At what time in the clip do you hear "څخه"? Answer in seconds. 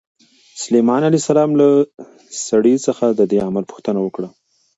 2.85-3.05